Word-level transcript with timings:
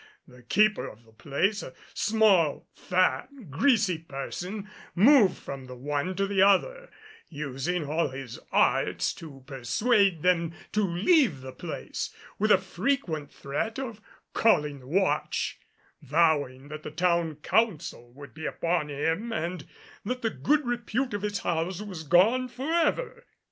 The 0.27 0.41
keeper 0.41 0.87
of 0.87 1.05
the 1.05 1.11
place, 1.11 1.61
a 1.61 1.75
small, 1.93 2.67
fat, 2.73 3.29
greasy 3.51 3.99
person, 3.99 4.67
moved 4.95 5.37
from 5.37 5.65
the 5.67 5.75
one 5.75 6.15
to 6.15 6.25
the 6.25 6.41
other, 6.41 6.89
using 7.29 7.85
all 7.85 8.07
his 8.07 8.39
arts 8.51 9.13
to 9.13 9.43
persuade 9.45 10.23
them 10.23 10.53
to 10.71 10.81
leave 10.81 11.41
the 11.41 11.51
place, 11.53 12.11
with 12.39 12.49
a 12.49 12.57
frequent 12.57 13.31
threat 13.31 13.77
of 13.77 14.01
calling 14.33 14.79
the 14.79 14.87
watch, 14.87 15.59
vowing 16.01 16.69
that 16.69 16.81
the 16.81 16.89
town 16.89 17.35
council 17.35 18.11
would 18.15 18.33
be 18.33 18.47
upon 18.47 18.89
him 18.89 19.31
and 19.31 19.67
that 20.03 20.23
the 20.23 20.31
good 20.31 20.65
repute 20.65 21.13
of 21.13 21.21
his 21.21 21.37
house 21.41 21.79
was 21.79 22.01
gone 22.01 22.47
forever. 22.47 23.27